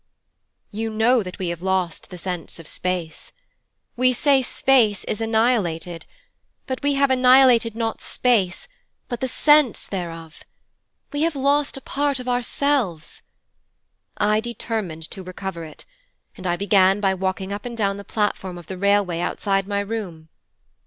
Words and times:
'You 0.71 0.89
know 0.89 1.21
that 1.21 1.37
we 1.37 1.49
have 1.49 1.61
lost 1.61 2.09
the 2.09 2.17
sense 2.17 2.57
of 2.57 2.67
space. 2.67 3.33
We 3.95 4.13
say 4.13 4.41
'space 4.41 5.03
is 5.03 5.21
annihilated', 5.21 6.07
but 6.65 6.81
we 6.81 6.95
have 6.95 7.11
annihilated 7.11 7.75
not 7.75 8.01
space, 8.01 8.67
but 9.07 9.19
the 9.19 9.27
sense 9.27 9.85
thereof. 9.85 10.41
We 11.13 11.21
have 11.21 11.35
lost 11.35 11.77
a 11.77 11.81
part 11.81 12.19
of 12.19 12.27
ourselves. 12.27 13.21
I 14.17 14.39
determined 14.39 15.03
to 15.11 15.21
recover 15.23 15.65
it, 15.65 15.85
and 16.35 16.47
I 16.47 16.55
began 16.55 16.99
by 16.99 17.13
walking 17.13 17.53
up 17.53 17.63
and 17.63 17.77
down 17.77 17.97
the 17.97 18.03
platform 18.03 18.57
of 18.57 18.65
the 18.65 18.79
railway 18.79 19.19
outside 19.19 19.67
my 19.67 19.81
room. 19.81 20.29